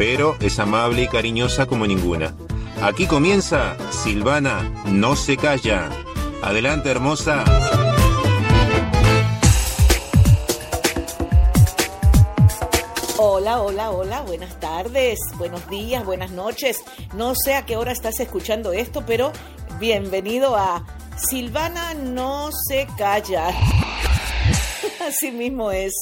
pero 0.00 0.34
es 0.40 0.58
amable 0.58 1.02
y 1.02 1.08
cariñosa 1.08 1.66
como 1.66 1.86
ninguna. 1.86 2.32
Aquí 2.80 3.04
comienza 3.04 3.76
Silvana 3.90 4.62
no 4.86 5.14
se 5.14 5.36
calla. 5.36 5.90
Adelante, 6.40 6.90
hermosa. 6.90 7.44
Hola, 13.18 13.60
hola, 13.60 13.90
hola, 13.90 14.22
buenas 14.22 14.58
tardes, 14.58 15.18
buenos 15.36 15.68
días, 15.68 16.02
buenas 16.06 16.30
noches. 16.30 16.82
No 17.12 17.34
sé 17.34 17.52
a 17.54 17.66
qué 17.66 17.76
hora 17.76 17.92
estás 17.92 18.20
escuchando 18.20 18.72
esto, 18.72 19.04
pero 19.06 19.32
bienvenido 19.78 20.56
a 20.56 20.82
Silvana 21.28 21.92
no 21.92 22.48
se 22.68 22.86
calla. 22.96 23.50
Así 25.10 25.32
mismo 25.32 25.72
es. 25.72 25.92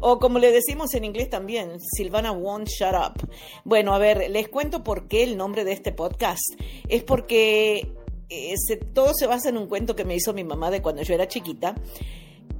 O 0.00 0.18
como 0.18 0.38
le 0.38 0.52
decimos 0.52 0.92
en 0.92 1.04
inglés 1.04 1.30
también, 1.30 1.80
Silvana 1.80 2.30
won't 2.30 2.68
shut 2.68 2.94
up. 2.94 3.26
Bueno, 3.64 3.94
a 3.94 3.98
ver, 3.98 4.28
les 4.30 4.48
cuento 4.48 4.84
por 4.84 5.08
qué 5.08 5.22
el 5.22 5.38
nombre 5.38 5.64
de 5.64 5.72
este 5.72 5.92
podcast. 5.92 6.42
Es 6.86 7.02
porque 7.02 7.94
eh, 8.28 8.54
todo 8.92 9.14
se 9.14 9.26
basa 9.26 9.48
en 9.48 9.56
un 9.56 9.66
cuento 9.66 9.96
que 9.96 10.04
me 10.04 10.14
hizo 10.14 10.34
mi 10.34 10.44
mamá 10.44 10.70
de 10.70 10.82
cuando 10.82 11.02
yo 11.02 11.14
era 11.14 11.26
chiquita 11.26 11.74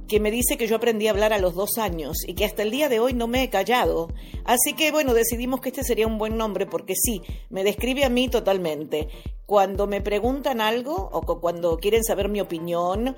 que 0.07 0.19
me 0.19 0.31
dice 0.31 0.57
que 0.57 0.67
yo 0.67 0.75
aprendí 0.75 1.07
a 1.07 1.11
hablar 1.11 1.31
a 1.31 1.39
los 1.39 1.55
dos 1.55 1.77
años 1.77 2.17
y 2.27 2.33
que 2.33 2.43
hasta 2.43 2.63
el 2.63 2.71
día 2.71 2.89
de 2.89 2.99
hoy 2.99 3.13
no 3.13 3.27
me 3.27 3.43
he 3.43 3.49
callado. 3.49 4.09
Así 4.43 4.73
que 4.73 4.91
bueno, 4.91 5.13
decidimos 5.13 5.61
que 5.61 5.69
este 5.69 5.85
sería 5.85 6.05
un 6.05 6.17
buen 6.17 6.35
nombre 6.35 6.65
porque 6.65 6.95
sí, 6.95 7.21
me 7.49 7.63
describe 7.63 8.03
a 8.03 8.09
mí 8.09 8.27
totalmente. 8.27 9.07
Cuando 9.45 9.87
me 9.87 10.01
preguntan 10.01 10.59
algo 10.59 10.95
o 11.13 11.39
cuando 11.39 11.77
quieren 11.77 12.03
saber 12.03 12.27
mi 12.27 12.41
opinión 12.41 13.15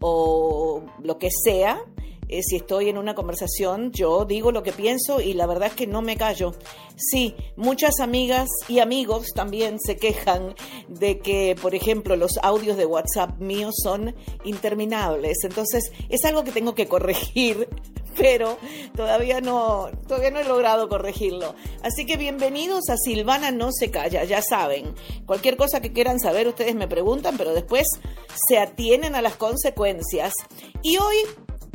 o 0.00 0.84
lo 1.02 1.16
que 1.16 1.30
sea, 1.30 1.82
eh, 2.28 2.42
si 2.42 2.56
estoy 2.56 2.88
en 2.88 2.98
una 2.98 3.14
conversación, 3.14 3.92
yo 3.92 4.24
digo 4.24 4.52
lo 4.52 4.62
que 4.62 4.72
pienso 4.72 5.20
y 5.20 5.34
la 5.34 5.46
verdad 5.46 5.68
es 5.68 5.74
que 5.74 5.86
no 5.86 6.02
me 6.02 6.16
callo. 6.16 6.52
Sí, 6.96 7.34
muchas 7.56 8.00
amigas 8.00 8.48
y 8.68 8.78
amigos 8.78 9.28
también 9.34 9.78
se 9.80 9.96
quejan 9.96 10.54
de 10.88 11.18
que, 11.18 11.56
por 11.60 11.74
ejemplo, 11.74 12.16
los 12.16 12.38
audios 12.42 12.76
de 12.76 12.86
WhatsApp 12.86 13.38
míos 13.40 13.74
son 13.82 14.14
interminables. 14.44 15.38
Entonces, 15.44 15.92
es 16.08 16.24
algo 16.24 16.44
que 16.44 16.52
tengo 16.52 16.74
que 16.74 16.86
corregir, 16.86 17.68
pero 18.16 18.58
todavía 18.96 19.40
no, 19.40 19.90
todavía 20.06 20.30
no 20.30 20.40
he 20.40 20.44
logrado 20.44 20.88
corregirlo. 20.88 21.54
Así 21.82 22.06
que 22.06 22.16
bienvenidos 22.16 22.88
a 22.88 22.96
Silvana 22.96 23.50
No 23.50 23.70
Se 23.72 23.90
Calla, 23.90 24.24
ya 24.24 24.40
saben. 24.40 24.94
Cualquier 25.26 25.56
cosa 25.56 25.80
que 25.80 25.92
quieran 25.92 26.20
saber, 26.20 26.48
ustedes 26.48 26.74
me 26.74 26.88
preguntan, 26.88 27.36
pero 27.36 27.52
después 27.52 27.86
se 28.48 28.58
atienen 28.58 29.14
a 29.14 29.22
las 29.22 29.36
consecuencias. 29.36 30.32
Y 30.82 30.96
hoy 30.98 31.16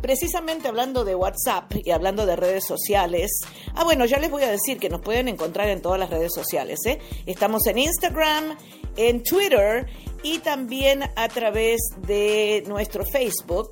precisamente 0.01 0.67
hablando 0.67 1.03
de 1.03 1.15
WhatsApp 1.15 1.73
y 1.83 1.91
hablando 1.91 2.25
de 2.25 2.35
redes 2.35 2.65
sociales, 2.65 3.31
ah, 3.75 3.83
bueno, 3.83 4.05
ya 4.05 4.19
les 4.19 4.31
voy 4.31 4.43
a 4.43 4.49
decir 4.49 4.79
que 4.79 4.89
nos 4.89 5.01
pueden 5.01 5.27
encontrar 5.27 5.69
en 5.69 5.81
todas 5.81 5.99
las 5.99 6.09
redes 6.09 6.33
sociales. 6.33 6.79
¿eh? 6.85 6.99
Estamos 7.25 7.65
en 7.67 7.77
Instagram, 7.77 8.57
en 8.97 9.23
Twitter 9.23 9.87
y 10.23 10.39
también 10.39 11.03
a 11.15 11.27
través 11.29 11.79
de 12.05 12.63
nuestro 12.67 13.05
Facebook. 13.05 13.71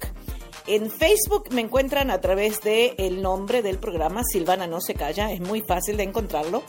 En 0.67 0.91
Facebook 0.91 1.45
me 1.51 1.61
encuentran 1.61 2.11
a 2.11 2.19
través 2.19 2.61
del 2.61 2.93
el 2.97 3.21
nombre 3.21 3.61
del 3.61 3.79
programa 3.79 4.21
Silvana 4.29 4.67
No 4.67 4.81
Se 4.81 4.95
Calla, 4.95 5.31
es 5.31 5.39
muy 5.39 5.61
fácil 5.61 5.95
de 5.95 6.03
encontrarlo. 6.03 6.61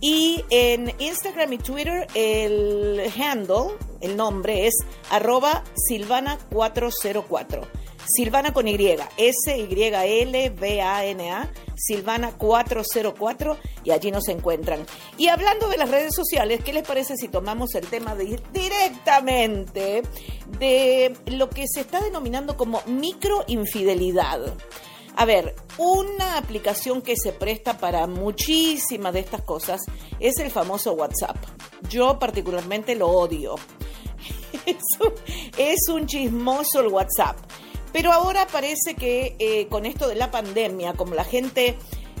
Y 0.00 0.44
en 0.50 0.92
Instagram 0.98 1.52
y 1.52 1.58
Twitter 1.58 2.06
el 2.14 3.00
handle, 3.16 3.76
el 4.00 4.16
nombre 4.16 4.66
es 4.66 4.74
arroba 5.10 5.64
Silvana404. 5.90 7.66
Silvana 8.08 8.52
con 8.52 8.66
Y, 8.66 8.96
S-Y-L-V-A-N-A, 9.16 9.52
Silvana 11.76 12.32
404 12.32 13.58
y 13.84 13.90
allí 13.90 14.10
nos 14.10 14.28
encuentran. 14.28 14.86
Y 15.16 15.28
hablando 15.28 15.68
de 15.68 15.76
las 15.76 15.90
redes 15.90 16.14
sociales, 16.14 16.62
¿qué 16.64 16.72
les 16.72 16.86
parece 16.86 17.16
si 17.16 17.28
tomamos 17.28 17.74
el 17.74 17.86
tema 17.86 18.14
de 18.14 18.40
directamente 18.52 20.02
de 20.58 21.14
lo 21.26 21.50
que 21.50 21.66
se 21.68 21.82
está 21.82 22.00
denominando 22.00 22.56
como 22.56 22.82
microinfidelidad? 22.86 24.54
A 25.16 25.24
ver, 25.24 25.56
una 25.78 26.38
aplicación 26.38 27.02
que 27.02 27.16
se 27.16 27.32
presta 27.32 27.76
para 27.78 28.06
muchísimas 28.06 29.12
de 29.12 29.18
estas 29.20 29.42
cosas 29.42 29.80
es 30.20 30.38
el 30.38 30.50
famoso 30.50 30.92
WhatsApp. 30.92 31.36
Yo 31.90 32.20
particularmente 32.20 32.94
lo 32.94 33.08
odio. 33.08 33.56
Es 35.56 35.88
un, 35.88 36.06
chismoso 36.06 36.80
el 36.80 36.88
WhatsApp. 36.88 37.36
Pero 37.98 38.12
ahora 38.12 38.46
parece 38.46 38.94
que 38.94 39.34
eh, 39.40 39.66
con 39.66 39.84
esto 39.84 40.06
de 40.06 40.14
la 40.14 40.30
pandemia, 40.30 40.92
como 40.92 41.16
la 41.16 41.24
gente 41.24 41.76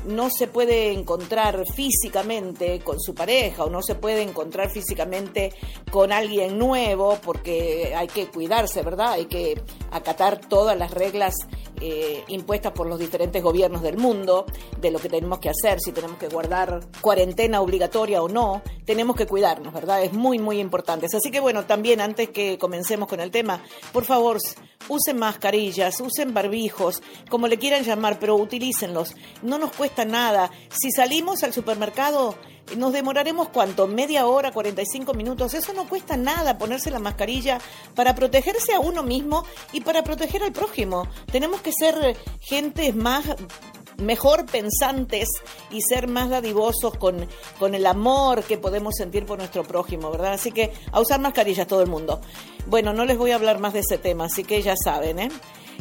no 0.08 0.28
se 0.28 0.48
puede 0.48 0.90
encontrar 0.90 1.62
físicamente 1.72 2.80
con 2.80 2.98
su 2.98 3.14
pareja 3.14 3.62
o 3.62 3.70
no 3.70 3.80
se 3.80 3.94
puede 3.94 4.22
encontrar 4.22 4.70
físicamente 4.70 5.52
con 5.88 6.10
alguien 6.10 6.58
nuevo 6.58 7.18
porque 7.22 7.94
hay 7.96 8.08
que 8.08 8.26
cuidarse, 8.26 8.82
¿verdad? 8.82 9.12
Hay 9.12 9.26
que 9.26 9.62
acatar 9.92 10.40
todas 10.40 10.76
las 10.76 10.90
reglas 10.90 11.34
eh, 11.80 12.24
impuestas 12.26 12.72
por 12.72 12.88
los 12.88 12.98
diferentes 12.98 13.40
gobiernos 13.40 13.82
del 13.82 13.98
mundo, 13.98 14.46
de 14.80 14.90
lo 14.90 14.98
que 14.98 15.08
tenemos 15.08 15.38
que 15.38 15.50
hacer, 15.50 15.78
si 15.78 15.92
tenemos 15.92 16.18
que 16.18 16.26
guardar 16.26 16.80
cuarentena 17.00 17.60
obligatoria 17.60 18.20
o 18.20 18.28
no, 18.28 18.62
tenemos 18.88 19.16
que 19.16 19.26
cuidarnos, 19.26 19.74
¿verdad? 19.74 20.02
Es 20.02 20.14
muy, 20.14 20.38
muy 20.38 20.60
importante. 20.60 21.08
Así 21.14 21.30
que 21.30 21.40
bueno, 21.40 21.66
también 21.66 22.00
antes 22.00 22.30
que 22.30 22.56
comencemos 22.56 23.06
con 23.06 23.20
el 23.20 23.30
tema, 23.30 23.62
por 23.92 24.06
favor, 24.06 24.38
usen 24.88 25.18
mascarillas, 25.18 26.00
usen 26.00 26.32
barbijos, 26.32 27.02
como 27.28 27.48
le 27.48 27.58
quieran 27.58 27.84
llamar, 27.84 28.18
pero 28.18 28.36
utilícenlos. 28.36 29.14
No 29.42 29.58
nos 29.58 29.72
cuesta 29.72 30.06
nada. 30.06 30.50
Si 30.70 30.90
salimos 30.90 31.42
al 31.42 31.52
supermercado, 31.52 32.34
nos 32.78 32.94
demoraremos 32.94 33.50
cuánto, 33.50 33.86
media 33.86 34.26
hora, 34.26 34.52
45 34.52 35.12
minutos. 35.12 35.52
Eso 35.52 35.74
no 35.74 35.86
cuesta 35.86 36.16
nada 36.16 36.56
ponerse 36.56 36.90
la 36.90 36.98
mascarilla 36.98 37.58
para 37.94 38.14
protegerse 38.14 38.72
a 38.72 38.80
uno 38.80 39.02
mismo 39.02 39.44
y 39.70 39.82
para 39.82 40.02
proteger 40.02 40.42
al 40.42 40.52
prójimo. 40.52 41.06
Tenemos 41.30 41.60
que 41.60 41.72
ser 41.78 42.16
gentes 42.40 42.96
más 42.96 43.26
mejor 43.98 44.46
pensantes 44.46 45.28
y 45.70 45.80
ser 45.82 46.08
más 46.08 46.30
dadivosos 46.30 46.96
con, 46.96 47.26
con 47.58 47.74
el 47.74 47.86
amor 47.86 48.44
que 48.44 48.58
podemos 48.58 48.94
sentir 48.96 49.26
por 49.26 49.38
nuestro 49.38 49.64
prójimo, 49.64 50.10
¿verdad? 50.10 50.34
Así 50.34 50.52
que 50.52 50.72
a 50.92 51.00
usar 51.00 51.20
mascarillas 51.20 51.66
todo 51.66 51.82
el 51.82 51.88
mundo. 51.88 52.20
Bueno, 52.66 52.92
no 52.92 53.04
les 53.04 53.18
voy 53.18 53.32
a 53.32 53.36
hablar 53.36 53.58
más 53.58 53.72
de 53.72 53.80
ese 53.80 53.98
tema, 53.98 54.26
así 54.26 54.44
que 54.44 54.62
ya 54.62 54.74
saben, 54.76 55.18
¿eh? 55.18 55.28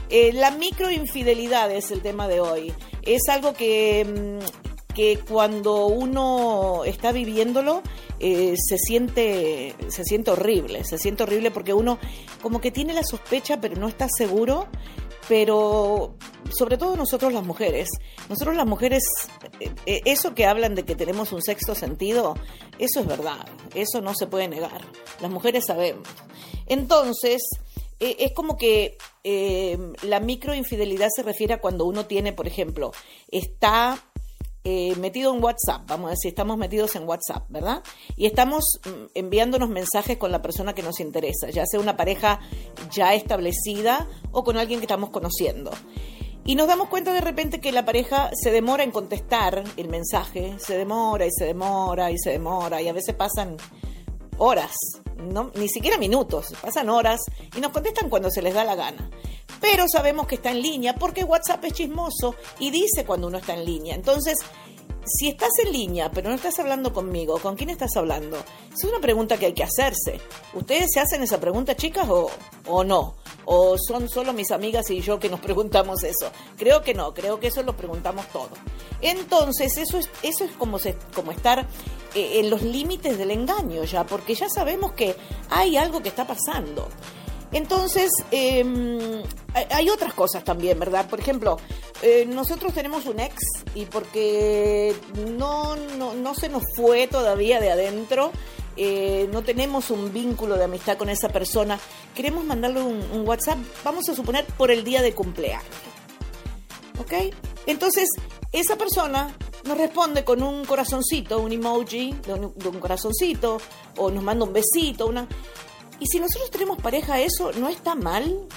eh 0.09 0.33
la 0.33 0.51
microinfidelidad 0.51 1.71
es 1.71 1.91
el 1.91 2.01
tema 2.01 2.27
de 2.27 2.39
hoy. 2.39 2.73
Es 3.03 3.29
algo 3.29 3.53
que, 3.53 4.05
mm, 4.05 4.93
que 4.95 5.19
cuando 5.19 5.85
uno 5.85 6.83
está 6.85 7.11
viviéndolo 7.11 7.83
eh, 8.19 8.55
se 8.57 8.79
siente 8.79 9.75
se 9.89 10.03
siente 10.03 10.31
horrible, 10.31 10.83
se 10.85 10.97
siente 10.97 11.21
horrible 11.21 11.51
porque 11.51 11.71
uno 11.71 11.99
como 12.41 12.59
que 12.59 12.71
tiene 12.71 12.93
la 12.93 13.03
sospecha 13.03 13.61
pero 13.61 13.75
no 13.75 13.87
está 13.87 14.07
seguro, 14.09 14.65
pero 15.27 16.15
sobre 16.49 16.77
todo 16.77 16.95
nosotros 16.95 17.33
las 17.33 17.45
mujeres, 17.45 17.89
nosotros 18.29 18.55
las 18.55 18.65
mujeres 18.65 19.03
eh, 19.59 19.71
eh, 19.85 20.01
eso 20.05 20.33
que 20.33 20.45
hablan 20.45 20.75
de 20.75 20.85
que 20.85 20.95
tenemos 20.95 21.31
un 21.31 21.41
sexto 21.41 21.75
sentido, 21.75 22.35
eso 22.79 22.99
es 23.01 23.07
verdad, 23.07 23.45
eso 23.75 24.01
no 24.01 24.13
se 24.15 24.27
puede 24.27 24.47
negar. 24.47 24.81
Las 25.21 25.31
mujeres 25.31 25.65
sabemos. 25.65 26.07
Entonces, 26.67 27.41
es 27.99 28.31
como 28.33 28.57
que 28.57 28.97
la 29.23 30.19
microinfidelidad 30.19 31.07
se 31.15 31.23
refiere 31.23 31.55
a 31.55 31.61
cuando 31.61 31.85
uno 31.85 32.05
tiene, 32.05 32.31
por 32.31 32.45
ejemplo, 32.47 32.91
está 33.29 34.03
eh, 34.69 34.97
metido 34.97 35.33
en 35.33 35.41
WhatsApp, 35.41 35.87
vamos 35.87 36.07
a 36.07 36.09
decir, 36.09 36.27
estamos 36.27 36.57
metidos 36.57 36.93
en 36.97 37.07
WhatsApp, 37.07 37.45
¿verdad? 37.47 37.81
Y 38.17 38.25
estamos 38.25 38.65
mm, 38.83 39.05
enviándonos 39.13 39.69
mensajes 39.69 40.17
con 40.17 40.29
la 40.29 40.41
persona 40.41 40.73
que 40.73 40.83
nos 40.83 40.99
interesa, 40.99 41.49
ya 41.49 41.65
sea 41.65 41.79
una 41.79 41.95
pareja 41.95 42.41
ya 42.91 43.13
establecida 43.13 44.09
o 44.33 44.43
con 44.43 44.57
alguien 44.57 44.81
que 44.81 44.83
estamos 44.83 45.09
conociendo. 45.11 45.71
Y 46.43 46.55
nos 46.55 46.67
damos 46.67 46.89
cuenta 46.89 47.13
de 47.13 47.21
repente 47.21 47.61
que 47.61 47.71
la 47.71 47.85
pareja 47.85 48.29
se 48.33 48.51
demora 48.51 48.83
en 48.83 48.91
contestar 48.91 49.63
el 49.77 49.87
mensaje, 49.87 50.57
se 50.59 50.77
demora 50.77 51.25
y 51.25 51.31
se 51.31 51.45
demora 51.45 52.11
y 52.11 52.17
se 52.17 52.31
demora 52.31 52.81
y 52.81 52.89
a 52.89 52.93
veces 52.93 53.15
pasan 53.15 53.55
horas, 54.37 54.73
no, 55.17 55.51
ni 55.55 55.67
siquiera 55.69 55.97
minutos, 55.97 56.53
pasan 56.61 56.89
horas 56.89 57.19
y 57.55 57.59
nos 57.59 57.71
contestan 57.71 58.09
cuando 58.09 58.29
se 58.29 58.41
les 58.41 58.53
da 58.53 58.63
la 58.63 58.75
gana 58.75 59.09
pero 59.61 59.85
sabemos 59.91 60.27
que 60.27 60.35
está 60.35 60.51
en 60.51 60.61
línea 60.61 60.95
porque 60.95 61.23
WhatsApp 61.23 61.63
es 61.65 61.73
chismoso 61.73 62.35
y 62.59 62.71
dice 62.71 63.05
cuando 63.05 63.27
uno 63.27 63.37
está 63.37 63.53
en 63.53 63.65
línea. 63.65 63.95
Entonces, 63.95 64.37
si 65.05 65.29
estás 65.29 65.51
en 65.65 65.71
línea, 65.71 66.11
pero 66.11 66.29
no 66.29 66.35
estás 66.35 66.59
hablando 66.59 66.93
conmigo, 66.93 67.39
¿con 67.39 67.55
quién 67.55 67.69
estás 67.69 67.95
hablando? 67.95 68.37
Es 68.75 68.83
una 68.83 68.99
pregunta 68.99 69.37
que 69.37 69.47
hay 69.47 69.53
que 69.53 69.63
hacerse. 69.63 70.19
¿Ustedes 70.53 70.87
se 70.93 70.99
hacen 70.99 71.23
esa 71.23 71.39
pregunta, 71.39 71.75
chicas, 71.75 72.07
o, 72.09 72.29
o 72.67 72.83
no? 72.83 73.15
¿O 73.45 73.77
son 73.77 74.09
solo 74.09 74.33
mis 74.33 74.51
amigas 74.51 74.89
y 74.89 74.99
yo 75.01 75.17
que 75.19 75.29
nos 75.29 75.39
preguntamos 75.47 76.03
eso? 76.03 76.29
Creo 76.57 76.81
que 76.81 76.93
no, 76.93 77.13
creo 77.13 77.39
que 77.39 77.47
eso 77.47 77.63
lo 77.63 77.75
preguntamos 77.75 78.27
todos. 78.27 78.57
Entonces, 79.01 79.77
eso 79.77 79.97
es, 79.97 80.09
eso 80.23 80.43
es 80.43 80.51
como, 80.51 80.77
se, 80.77 80.97
como 81.13 81.31
estar 81.31 81.65
eh, 82.17 82.39
en 82.39 82.49
los 82.49 82.63
límites 82.63 83.15
del 83.19 83.29
engaño 83.29 83.83
ya, 83.83 84.03
porque 84.03 84.33
ya 84.33 84.49
sabemos 84.49 84.93
que 84.93 85.15
hay 85.51 85.77
algo 85.77 86.01
que 86.01 86.09
está 86.09 86.25
pasando. 86.25 86.89
Entonces, 87.51 88.09
em, 88.31 89.21
hay 89.69 89.89
otras 89.91 90.15
cosas 90.15 90.43
también, 90.43 90.79
¿verdad? 90.79 91.07
Por 91.07 91.19
ejemplo, 91.19 91.57
eh, 92.01 92.25
nosotros 92.27 92.73
tenemos 92.73 93.05
un 93.05 93.19
ex 93.19 93.35
y 93.75 93.85
porque 93.85 94.95
no, 95.37 95.75
no, 95.75 96.33
se 96.33 96.49
nos 96.49 96.63
fue 96.75 97.05
todavía 97.05 97.59
de 97.59 97.69
adentro, 97.69 98.31
eh, 98.77 99.29
no 99.31 99.43
tenemos 99.43 99.91
un 99.91 100.11
vínculo 100.11 100.57
de 100.57 100.63
amistad 100.63 100.97
con 100.97 101.09
esa 101.09 101.29
persona, 101.29 101.79
queremos 102.15 102.45
mandarle 102.45 102.81
un, 102.81 103.27
WhatsApp, 103.27 103.59
vamos 103.83 104.09
a 104.09 104.15
suponer, 104.15 104.43
por 104.57 104.71
el 104.71 104.83
día 104.83 105.03
de 105.03 105.13
cumpleaños. 105.13 105.63
¿Ok? 106.99 107.13
Entonces, 107.67 108.09
esa 108.51 108.75
persona 108.75 109.35
nos 109.65 109.77
responde 109.77 110.23
con 110.23 110.41
un 110.43 110.65
corazoncito, 110.65 111.39
un 111.39 111.51
emoji 111.51 112.13
de 112.25 112.69
un 112.69 112.79
corazoncito, 112.79 113.59
o 113.97 114.11
nos 114.11 114.23
manda 114.23 114.45
un 114.45 114.53
besito, 114.53 115.07
una... 115.07 115.27
Y 115.99 116.05
si 116.05 116.19
nosotros 116.19 116.51
tenemos 116.51 116.77
pareja, 116.79 117.19
eso 117.19 117.51
no 117.53 117.69
está 117.69 117.95
mal. 117.95 118.47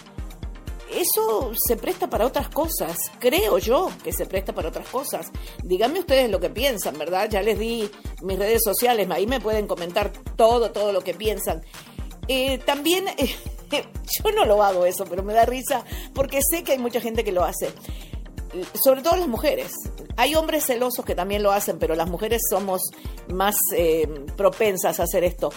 Eso 0.92 1.52
se 1.56 1.76
presta 1.76 2.10
para 2.10 2.26
otras 2.26 2.48
cosas. 2.48 2.98
Creo 3.18 3.58
yo 3.58 3.90
que 4.02 4.12
se 4.12 4.26
presta 4.26 4.52
para 4.52 4.68
otras 4.68 4.88
cosas. 4.88 5.30
Díganme 5.62 6.00
ustedes 6.00 6.30
lo 6.30 6.40
que 6.40 6.50
piensan, 6.50 6.98
¿verdad? 6.98 7.28
Ya 7.30 7.42
les 7.42 7.58
di 7.58 7.88
mis 8.22 8.38
redes 8.38 8.60
sociales, 8.62 9.08
ahí 9.10 9.26
me 9.26 9.40
pueden 9.40 9.66
comentar 9.66 10.12
todo, 10.36 10.72
todo 10.72 10.92
lo 10.92 11.02
que 11.02 11.14
piensan. 11.14 11.62
Eh, 12.28 12.58
también, 12.58 13.06
yo 13.70 14.32
no 14.32 14.44
lo 14.44 14.62
hago 14.62 14.84
eso, 14.84 15.04
pero 15.08 15.22
me 15.22 15.32
da 15.32 15.46
risa 15.46 15.84
porque 16.12 16.40
sé 16.42 16.64
que 16.64 16.72
hay 16.72 16.78
mucha 16.78 17.00
gente 17.00 17.24
que 17.24 17.32
lo 17.32 17.44
hace 17.44 17.72
sobre 18.82 19.02
todo 19.02 19.16
las 19.16 19.28
mujeres. 19.28 19.72
Hay 20.16 20.34
hombres 20.34 20.64
celosos 20.66 21.04
que 21.04 21.14
también 21.14 21.42
lo 21.42 21.52
hacen, 21.52 21.78
pero 21.78 21.94
las 21.94 22.08
mujeres 22.08 22.40
somos 22.48 22.82
más 23.32 23.54
eh, 23.74 24.08
propensas 24.36 25.00
a 25.00 25.04
hacer 25.04 25.24
esto. 25.24 25.50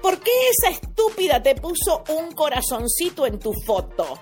¿Por 0.00 0.18
qué 0.20 0.30
esa 0.50 0.70
estúpida 0.70 1.42
te 1.42 1.54
puso 1.54 2.04
un 2.08 2.32
corazoncito 2.32 3.26
en 3.26 3.38
tu 3.38 3.52
foto? 3.66 4.18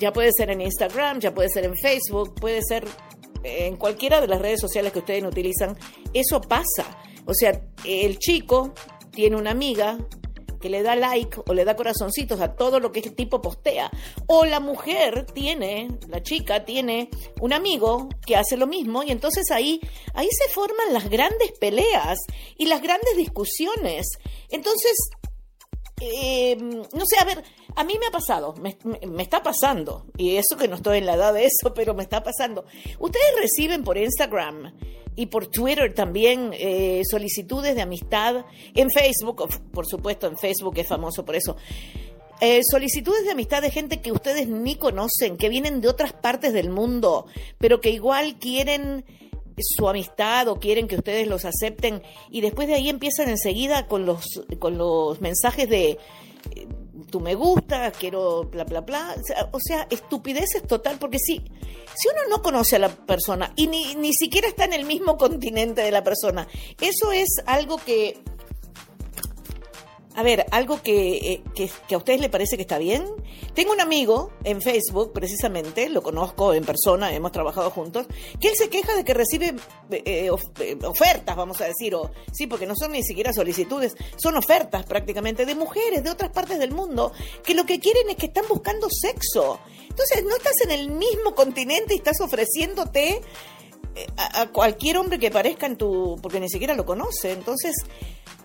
Ya 0.00 0.12
puede 0.12 0.30
ser 0.36 0.50
en 0.50 0.60
Instagram, 0.60 1.20
ya 1.20 1.32
puede 1.32 1.48
ser 1.48 1.64
en 1.64 1.76
Facebook, 1.76 2.34
puede 2.34 2.60
ser 2.62 2.86
en 3.42 3.76
cualquiera 3.76 4.20
de 4.20 4.26
las 4.26 4.40
redes 4.40 4.60
sociales 4.60 4.92
que 4.92 5.00
ustedes 5.00 5.24
utilizan. 5.24 5.76
Eso 6.12 6.40
pasa. 6.40 6.98
O 7.26 7.34
sea, 7.34 7.60
el 7.84 8.18
chico 8.18 8.72
tiene 9.10 9.36
una 9.36 9.50
amiga 9.50 9.98
que 10.60 10.68
le 10.68 10.82
da 10.82 10.94
like 10.94 11.40
o 11.46 11.54
le 11.54 11.64
da 11.64 11.76
corazoncitos 11.76 12.40
a 12.40 12.54
todo 12.54 12.80
lo 12.80 12.92
que 12.92 13.00
este 13.00 13.10
tipo 13.10 13.40
postea. 13.40 13.90
O 14.26 14.44
la 14.44 14.60
mujer 14.60 15.26
tiene, 15.32 15.88
la 16.08 16.22
chica 16.22 16.64
tiene 16.64 17.10
un 17.40 17.52
amigo 17.52 18.08
que 18.26 18.36
hace 18.36 18.56
lo 18.56 18.66
mismo 18.66 19.02
y 19.02 19.10
entonces 19.10 19.50
ahí, 19.50 19.80
ahí 20.14 20.28
se 20.30 20.52
forman 20.52 20.92
las 20.92 21.08
grandes 21.08 21.52
peleas 21.58 22.18
y 22.56 22.66
las 22.66 22.82
grandes 22.82 23.16
discusiones. 23.16 24.06
Entonces, 24.50 24.96
eh, 26.00 26.56
no 26.56 27.04
sé, 27.06 27.18
a 27.20 27.24
ver, 27.24 27.44
a 27.76 27.84
mí 27.84 27.96
me 27.98 28.06
ha 28.06 28.10
pasado, 28.10 28.54
me, 28.54 28.76
está 29.22 29.42
pasando, 29.42 30.06
y 30.16 30.36
eso 30.36 30.56
que 30.56 30.66
no 30.66 30.76
estoy 30.76 30.98
en 30.98 31.06
la 31.06 31.14
edad 31.14 31.34
de 31.34 31.44
eso, 31.44 31.74
pero 31.74 31.94
me 31.94 32.02
está 32.02 32.22
pasando. 32.22 32.64
Ustedes 32.98 33.34
reciben 33.38 33.84
por 33.84 33.98
Instagram 33.98 34.72
y 35.16 35.26
por 35.26 35.46
Twitter 35.48 35.92
también 35.94 36.50
eh, 36.54 37.02
solicitudes 37.08 37.74
de 37.74 37.82
amistad, 37.82 38.44
en 38.74 38.90
Facebook, 38.90 39.48
por 39.72 39.86
supuesto, 39.86 40.26
en 40.26 40.36
Facebook 40.36 40.74
es 40.78 40.86
famoso 40.86 41.24
por 41.24 41.36
eso. 41.36 41.56
Eh, 42.40 42.60
solicitudes 42.62 43.24
de 43.24 43.32
amistad 43.32 43.60
de 43.60 43.70
gente 43.70 44.00
que 44.00 44.12
ustedes 44.12 44.48
ni 44.48 44.76
conocen, 44.76 45.36
que 45.36 45.50
vienen 45.50 45.82
de 45.82 45.88
otras 45.88 46.14
partes 46.14 46.54
del 46.54 46.70
mundo, 46.70 47.26
pero 47.58 47.80
que 47.80 47.90
igual 47.90 48.38
quieren 48.38 49.04
su 49.58 49.88
amistad 49.88 50.48
o 50.48 50.58
quieren 50.58 50.88
que 50.88 50.96
ustedes 50.96 51.28
los 51.28 51.44
acepten 51.44 52.02
y 52.30 52.40
después 52.40 52.66
de 52.66 52.74
ahí 52.74 52.88
empiezan 52.88 53.28
enseguida 53.28 53.86
con 53.86 54.06
los, 54.06 54.24
con 54.58 54.78
los 54.78 55.20
mensajes 55.20 55.68
de 55.68 55.98
tú 57.10 57.20
me 57.20 57.34
gusta, 57.34 57.90
quiero 57.92 58.44
bla, 58.44 58.64
bla, 58.64 58.80
bla. 58.80 59.16
O 59.52 59.58
sea, 59.60 59.86
estupideces 59.90 60.66
total, 60.66 60.98
porque 60.98 61.18
si, 61.18 61.36
si 61.94 62.08
uno 62.08 62.20
no 62.28 62.42
conoce 62.42 62.76
a 62.76 62.78
la 62.78 62.88
persona 62.88 63.52
y 63.56 63.66
ni, 63.66 63.94
ni 63.96 64.12
siquiera 64.12 64.48
está 64.48 64.64
en 64.64 64.72
el 64.72 64.84
mismo 64.84 65.16
continente 65.16 65.82
de 65.82 65.90
la 65.90 66.04
persona, 66.04 66.48
eso 66.80 67.12
es 67.12 67.28
algo 67.46 67.76
que 67.78 68.22
a 70.16 70.22
ver, 70.24 70.46
algo 70.50 70.80
eh, 70.84 71.42
que, 71.54 71.70
que, 71.88 71.94
a 71.94 71.98
ustedes 71.98 72.20
les 72.20 72.30
parece 72.30 72.56
que 72.56 72.62
está 72.62 72.78
bien. 72.78 73.04
Tengo 73.54 73.72
un 73.72 73.80
amigo 73.80 74.32
en 74.42 74.60
Facebook, 74.60 75.12
precisamente, 75.12 75.88
lo 75.88 76.02
conozco 76.02 76.52
en 76.52 76.64
persona, 76.64 77.14
hemos 77.14 77.30
trabajado 77.30 77.70
juntos, 77.70 78.06
que 78.40 78.48
él 78.48 78.54
se 78.56 78.68
queja 78.68 78.96
de 78.96 79.04
que 79.04 79.14
recibe 79.14 79.54
eh, 79.90 80.30
eh, 80.60 80.78
ofertas, 80.84 81.36
vamos 81.36 81.60
a 81.60 81.66
decir, 81.66 81.94
o 81.94 82.10
sí, 82.32 82.48
porque 82.48 82.66
no 82.66 82.74
son 82.74 82.92
ni 82.92 83.04
siquiera 83.04 83.32
solicitudes, 83.32 83.94
son 84.16 84.36
ofertas 84.36 84.84
prácticamente 84.84 85.46
de 85.46 85.54
mujeres 85.54 86.02
de 86.02 86.10
otras 86.10 86.30
partes 86.30 86.58
del 86.58 86.72
mundo 86.72 87.12
que 87.44 87.54
lo 87.54 87.64
que 87.64 87.78
quieren 87.78 88.10
es 88.10 88.16
que 88.16 88.26
están 88.26 88.44
buscando 88.48 88.88
sexo. 88.90 89.60
Entonces, 89.88 90.24
no 90.24 90.36
estás 90.36 90.60
en 90.64 90.72
el 90.72 90.90
mismo 90.90 91.34
continente 91.34 91.94
y 91.94 91.98
estás 91.98 92.20
ofreciéndote 92.20 93.20
a, 94.16 94.42
a 94.42 94.46
cualquier 94.50 94.96
hombre 94.96 95.18
que 95.18 95.30
parezca 95.30 95.66
en 95.66 95.76
tu, 95.76 96.16
porque 96.20 96.40
ni 96.40 96.48
siquiera 96.48 96.74
lo 96.74 96.84
conoce. 96.84 97.32
Entonces, 97.32 97.74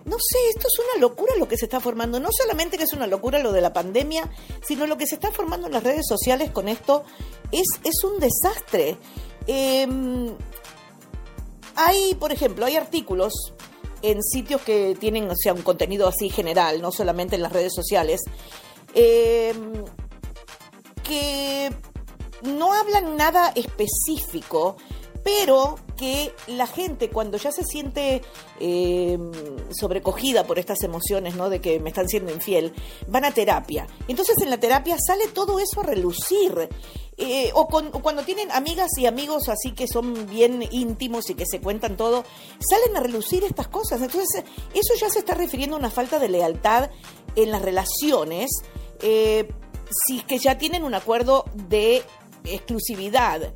no 0.06 0.16
sé, 0.20 0.38
esto 0.50 0.68
es 0.68 0.78
una 0.78 1.00
locura 1.00 1.34
lo 1.36 1.48
que 1.48 1.56
se 1.56 1.64
está 1.64 1.80
formando. 1.80 2.20
No 2.20 2.28
solamente 2.30 2.78
que 2.78 2.84
es 2.84 2.92
una 2.92 3.08
locura 3.08 3.40
lo 3.40 3.52
de 3.52 3.60
la 3.60 3.72
pandemia, 3.72 4.30
sino 4.64 4.86
lo 4.86 4.96
que 4.96 5.06
se 5.06 5.16
está 5.16 5.32
formando 5.32 5.66
en 5.66 5.72
las 5.72 5.82
redes 5.82 6.06
sociales 6.08 6.52
con 6.52 6.68
esto 6.68 7.04
es, 7.50 7.66
es 7.82 8.04
un 8.04 8.20
desastre. 8.20 8.98
Em, 9.48 10.32
hay, 11.74 12.14
por 12.14 12.30
ejemplo, 12.30 12.66
hay 12.66 12.76
artículos 12.76 13.32
en 14.00 14.22
sitios 14.22 14.60
que 14.62 14.96
tienen, 14.98 15.28
o 15.28 15.34
sea, 15.36 15.52
un 15.52 15.62
contenido 15.62 16.06
así 16.06 16.30
general, 16.30 16.80
no 16.80 16.92
solamente 16.92 17.34
en 17.34 17.42
las 17.42 17.52
redes 17.52 17.74
sociales, 17.74 18.20
em, 18.94 19.84
que 21.02 21.72
no 22.42 22.72
hablan 22.72 23.16
nada 23.16 23.52
específico 23.56 24.76
pero 25.26 25.74
que 25.96 26.32
la 26.46 26.68
gente 26.68 27.10
cuando 27.10 27.36
ya 27.36 27.50
se 27.50 27.64
siente 27.64 28.22
eh, 28.60 29.18
sobrecogida 29.76 30.46
por 30.46 30.60
estas 30.60 30.84
emociones, 30.84 31.34
¿no? 31.34 31.50
De 31.50 31.60
que 31.60 31.80
me 31.80 31.88
están 31.88 32.08
siendo 32.08 32.32
infiel, 32.32 32.72
van 33.08 33.24
a 33.24 33.32
terapia. 33.32 33.88
Entonces 34.06 34.36
en 34.40 34.50
la 34.50 34.60
terapia 34.60 34.96
sale 35.04 35.26
todo 35.26 35.58
eso 35.58 35.80
a 35.80 35.82
relucir. 35.82 36.68
Eh, 37.16 37.50
o, 37.54 37.66
cuando 37.66 38.22
tienen 38.22 38.52
amigas 38.52 38.90
y 38.98 39.06
amigos 39.06 39.48
así 39.48 39.72
que 39.72 39.88
son 39.88 40.28
bien 40.28 40.62
íntimos 40.70 41.28
y 41.28 41.34
que 41.34 41.44
se 41.44 41.60
cuentan 41.60 41.96
todo, 41.96 42.22
salen 42.60 42.96
a 42.96 43.00
relucir 43.00 43.42
estas 43.42 43.66
cosas. 43.66 44.00
Entonces 44.00 44.44
eso 44.74 44.94
ya 44.96 45.10
se 45.10 45.18
está 45.18 45.34
refiriendo 45.34 45.74
a 45.74 45.80
una 45.80 45.90
falta 45.90 46.20
de 46.20 46.28
lealtad 46.28 46.88
en 47.34 47.50
las 47.50 47.62
relaciones. 47.62 48.48
Eh, 49.02 49.48
si 50.06 50.18
es 50.18 50.24
que 50.24 50.38
ya 50.38 50.56
tienen 50.56 50.84
un 50.84 50.94
acuerdo 50.94 51.46
de 51.52 52.04
exclusividad 52.44 53.52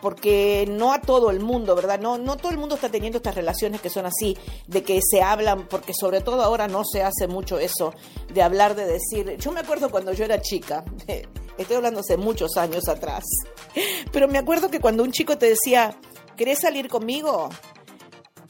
porque 0.00 0.66
no 0.68 0.92
a 0.92 1.00
todo 1.00 1.30
el 1.30 1.40
mundo, 1.40 1.74
¿verdad? 1.74 2.00
No, 2.00 2.18
no 2.18 2.36
todo 2.36 2.52
el 2.52 2.58
mundo 2.58 2.74
está 2.74 2.88
teniendo 2.88 3.18
estas 3.18 3.34
relaciones 3.34 3.80
que 3.80 3.90
son 3.90 4.06
así, 4.06 4.36
de 4.66 4.82
que 4.82 5.00
se 5.02 5.22
hablan, 5.22 5.66
porque 5.68 5.92
sobre 5.98 6.20
todo 6.20 6.42
ahora 6.42 6.68
no 6.68 6.82
se 6.84 7.02
hace 7.02 7.26
mucho 7.28 7.58
eso, 7.58 7.94
de 8.32 8.42
hablar, 8.42 8.74
de 8.74 8.86
decir, 8.86 9.36
yo 9.38 9.52
me 9.52 9.60
acuerdo 9.60 9.90
cuando 9.90 10.12
yo 10.12 10.24
era 10.24 10.40
chica, 10.40 10.84
estoy 11.58 11.76
hablando 11.76 12.00
hace 12.00 12.16
muchos 12.16 12.56
años 12.56 12.88
atrás, 12.88 13.24
pero 14.12 14.28
me 14.28 14.38
acuerdo 14.38 14.70
que 14.70 14.80
cuando 14.80 15.02
un 15.02 15.12
chico 15.12 15.38
te 15.38 15.46
decía, 15.46 15.96
¿querés 16.36 16.60
salir 16.60 16.88
conmigo? 16.88 17.48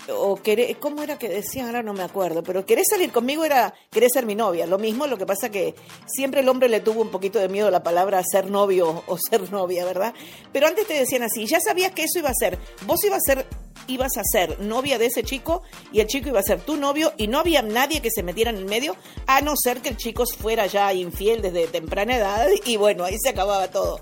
O 0.08 0.36
querés, 0.36 0.76
¿cómo 0.78 1.02
era 1.02 1.18
que 1.18 1.28
decían? 1.28 1.66
Ahora 1.66 1.82
no 1.82 1.94
me 1.94 2.02
acuerdo, 2.02 2.42
pero 2.42 2.66
querés 2.66 2.86
salir 2.90 3.10
conmigo 3.10 3.44
era, 3.44 3.74
querés 3.90 4.12
ser 4.12 4.26
mi 4.26 4.34
novia. 4.34 4.66
Lo 4.66 4.78
mismo, 4.78 5.06
lo 5.06 5.16
que 5.16 5.26
pasa 5.26 5.50
que 5.50 5.74
siempre 6.06 6.40
el 6.40 6.48
hombre 6.48 6.68
le 6.68 6.80
tuvo 6.80 7.02
un 7.02 7.10
poquito 7.10 7.38
de 7.38 7.48
miedo 7.48 7.70
la 7.70 7.82
palabra 7.82 8.22
ser 8.22 8.50
novio 8.50 9.02
o 9.06 9.18
ser 9.18 9.50
novia, 9.50 9.84
¿verdad? 9.84 10.14
Pero 10.52 10.66
antes 10.66 10.86
te 10.86 10.94
decían 10.94 11.22
así, 11.22 11.46
ya 11.46 11.60
sabías 11.60 11.92
que 11.92 12.04
eso 12.04 12.18
iba 12.18 12.30
a 12.30 12.34
ser, 12.34 12.58
vos 12.86 13.02
ibas 13.04 13.20
a 13.28 13.34
ser, 13.34 13.46
ibas 13.86 14.16
a 14.16 14.22
ser 14.24 14.60
novia 14.60 14.98
de 14.98 15.06
ese 15.06 15.22
chico 15.22 15.62
y 15.92 16.00
el 16.00 16.06
chico 16.06 16.28
iba 16.28 16.40
a 16.40 16.44
ser 16.44 16.60
tu 16.60 16.76
novio 16.76 17.12
y 17.16 17.28
no 17.28 17.38
había 17.38 17.62
nadie 17.62 18.00
que 18.00 18.10
se 18.10 18.22
metiera 18.22 18.50
en 18.50 18.56
el 18.56 18.66
medio, 18.66 18.96
a 19.26 19.40
no 19.40 19.54
ser 19.56 19.80
que 19.80 19.88
el 19.88 19.96
chico 19.96 20.24
fuera 20.26 20.66
ya 20.66 20.92
infiel 20.92 21.42
desde 21.42 21.66
temprana 21.66 22.16
edad 22.16 22.46
y 22.64 22.76
bueno, 22.76 23.04
ahí 23.04 23.16
se 23.18 23.30
acababa 23.30 23.68
todo. 23.68 24.00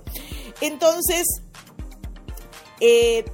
Entonces, 0.61 1.25
eh, 2.81 3.25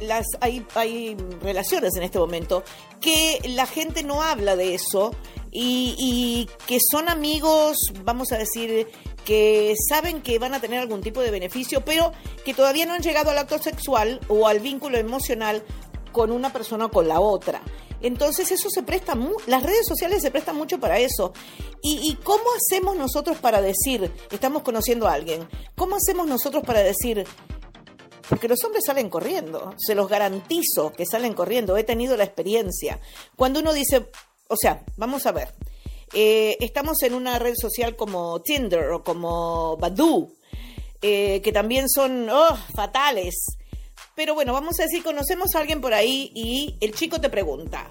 las, 0.00 0.26
hay, 0.40 0.66
hay 0.74 1.16
relaciones 1.40 1.94
en 1.96 2.02
este 2.02 2.18
momento 2.18 2.64
que 3.00 3.40
la 3.44 3.66
gente 3.66 4.02
no 4.02 4.22
habla 4.22 4.56
de 4.56 4.74
eso 4.74 5.12
y, 5.54 6.48
que 6.66 6.78
son 6.90 7.10
amigos, 7.10 7.76
vamos 8.04 8.32
a 8.32 8.38
decir, 8.38 8.88
que 9.26 9.74
saben 9.88 10.22
que 10.22 10.38
van 10.38 10.54
a 10.54 10.60
tener 10.60 10.80
algún 10.80 11.02
tipo 11.02 11.20
de 11.20 11.30
beneficio, 11.30 11.84
pero 11.84 12.12
que 12.44 12.54
todavía 12.54 12.86
no 12.86 12.94
han 12.94 13.02
llegado 13.02 13.30
al 13.30 13.38
acto 13.38 13.58
sexual 13.58 14.18
o 14.28 14.48
al 14.48 14.60
vínculo 14.60 14.96
emocional 14.96 15.62
con 16.10 16.30
una 16.30 16.52
persona 16.52 16.86
o 16.86 16.90
con 16.90 17.06
la 17.06 17.20
otra. 17.20 17.60
Entonces 18.00 18.50
eso 18.50 18.68
se 18.70 18.82
presta, 18.82 19.16
las 19.46 19.62
redes 19.62 19.86
sociales 19.86 20.22
se 20.22 20.30
prestan 20.30 20.56
mucho 20.56 20.80
para 20.80 20.98
eso. 20.98 21.32
¿Y, 21.82 22.00
¿Y, 22.02 22.16
cómo 22.16 22.44
hacemos 22.56 22.96
nosotros 22.96 23.38
para 23.38 23.60
decir, 23.60 24.10
estamos 24.30 24.62
conociendo 24.62 25.06
a 25.06 25.12
alguien? 25.12 25.48
¿Cómo 25.76 25.96
hacemos 25.96 26.26
nosotros 26.26 26.64
para 26.64 26.80
decir, 26.80 27.24
porque 28.32 28.48
los 28.48 28.64
hombres 28.64 28.84
salen 28.86 29.10
corriendo, 29.10 29.74
se 29.76 29.94
los 29.94 30.08
garantizo 30.08 30.90
que 30.94 31.04
salen 31.04 31.34
corriendo, 31.34 31.76
he 31.76 31.84
tenido 31.84 32.16
la 32.16 32.24
experiencia. 32.24 32.98
Cuando 33.36 33.60
uno 33.60 33.74
dice, 33.74 34.06
o 34.48 34.56
sea, 34.56 34.82
vamos 34.96 35.26
a 35.26 35.32
ver, 35.32 35.52
eh, 36.14 36.56
estamos 36.60 37.02
en 37.02 37.12
una 37.12 37.38
red 37.38 37.52
social 37.54 37.94
como 37.94 38.40
Tinder 38.40 38.88
o 38.88 39.04
como 39.04 39.76
Badoo, 39.76 40.32
eh, 41.02 41.42
que 41.42 41.52
también 41.52 41.90
son 41.90 42.30
oh, 42.30 42.56
fatales. 42.74 43.34
Pero 44.14 44.32
bueno, 44.32 44.54
vamos 44.54 44.80
a 44.80 44.84
decir, 44.84 45.02
conocemos 45.02 45.54
a 45.54 45.58
alguien 45.58 45.82
por 45.82 45.92
ahí 45.92 46.32
y 46.34 46.78
el 46.80 46.94
chico 46.94 47.20
te 47.20 47.28
pregunta, 47.28 47.86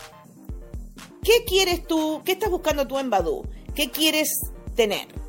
¿qué 1.24 1.46
quieres 1.46 1.86
tú? 1.86 2.24
¿Qué 2.26 2.32
estás 2.32 2.50
buscando 2.50 2.88
tú 2.88 2.98
en 2.98 3.12
Badoo? 3.12 3.44
¿Qué 3.76 3.92
quieres 3.92 4.28
tener? 4.76 5.21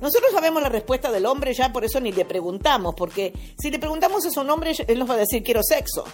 Nosotros 0.00 0.30
sabemos 0.32 0.62
la 0.62 0.68
respuesta 0.68 1.10
del 1.10 1.26
hombre, 1.26 1.54
ya 1.54 1.72
por 1.72 1.84
eso 1.84 2.00
ni 2.00 2.12
le 2.12 2.24
preguntamos, 2.24 2.94
porque 2.94 3.32
si 3.58 3.70
le 3.70 3.78
preguntamos 3.78 4.24
a 4.24 4.40
un 4.40 4.50
hombre, 4.50 4.72
él 4.86 4.98
nos 4.98 5.08
va 5.08 5.14
a 5.14 5.18
decir 5.18 5.42
quiero 5.42 5.62
sexo. 5.62 6.04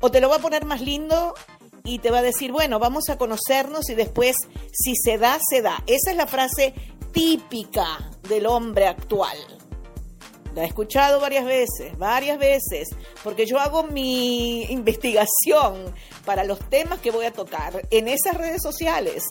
O 0.00 0.10
te 0.10 0.20
lo 0.20 0.28
va 0.28 0.36
a 0.36 0.40
poner 0.40 0.64
más 0.64 0.80
lindo 0.80 1.34
y 1.84 1.98
te 1.98 2.10
va 2.10 2.18
a 2.18 2.22
decir, 2.22 2.52
bueno, 2.52 2.78
vamos 2.78 3.08
a 3.08 3.18
conocernos 3.18 3.88
y 3.88 3.94
después, 3.94 4.36
si 4.72 4.94
se 4.96 5.18
da, 5.18 5.38
se 5.48 5.62
da. 5.62 5.82
Esa 5.86 6.10
es 6.10 6.16
la 6.16 6.26
frase 6.26 6.74
típica 7.12 8.10
del 8.28 8.46
hombre 8.46 8.86
actual. 8.86 9.36
La 10.54 10.64
he 10.64 10.66
escuchado 10.66 11.20
varias 11.20 11.44
veces, 11.44 11.96
varias 11.96 12.36
veces, 12.36 12.88
porque 13.22 13.46
yo 13.46 13.60
hago 13.60 13.84
mi 13.84 14.64
investigación 14.64 15.94
para 16.24 16.42
los 16.42 16.58
temas 16.68 16.98
que 16.98 17.12
voy 17.12 17.26
a 17.26 17.32
tocar 17.32 17.86
en 17.90 18.08
esas 18.08 18.36
redes 18.36 18.60
sociales. 18.60 19.22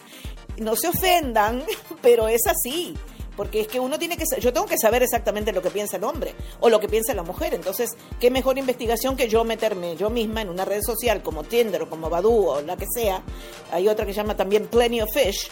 No 0.57 0.77
se 0.77 0.87
ofendan, 0.87 1.63
pero 2.01 2.29
es 2.29 2.41
así 2.47 2.95
porque 3.39 3.61
es 3.61 3.69
que 3.69 3.79
uno 3.79 3.97
tiene 3.97 4.17
que 4.17 4.25
yo 4.41 4.51
tengo 4.51 4.67
que 4.67 4.77
saber 4.77 5.01
exactamente 5.01 5.53
lo 5.53 5.61
que 5.61 5.69
piensa 5.69 5.95
el 5.95 6.03
hombre 6.03 6.35
o 6.59 6.67
lo 6.67 6.77
que 6.81 6.89
piensa 6.89 7.13
la 7.13 7.23
mujer, 7.23 7.53
entonces 7.53 7.89
qué 8.19 8.29
mejor 8.29 8.57
investigación 8.57 9.15
que 9.15 9.29
yo 9.29 9.45
meterme 9.45 9.95
yo 9.95 10.09
misma 10.09 10.41
en 10.41 10.49
una 10.49 10.65
red 10.65 10.81
social 10.85 11.23
como 11.23 11.45
Tinder 11.45 11.83
o 11.83 11.89
como 11.89 12.09
Badoo 12.09 12.47
o 12.49 12.61
la 12.61 12.75
que 12.75 12.85
sea, 12.93 13.23
hay 13.71 13.87
otra 13.87 14.05
que 14.05 14.11
se 14.11 14.17
llama 14.17 14.35
también 14.35 14.67
Plenty 14.67 14.99
of 14.99 15.09
Fish, 15.13 15.49